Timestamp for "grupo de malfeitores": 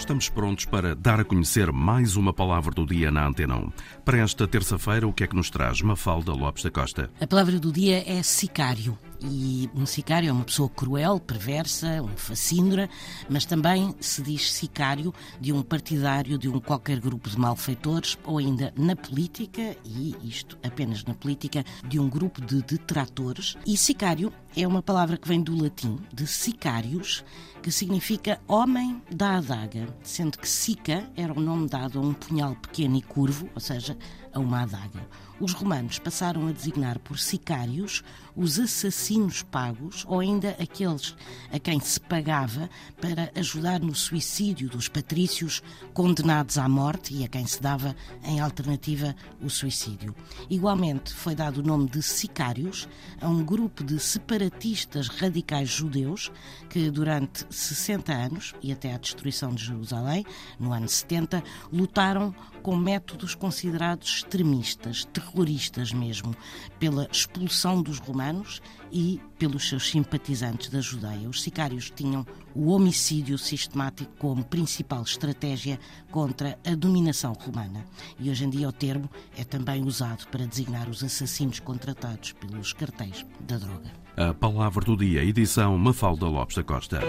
16.98-18.16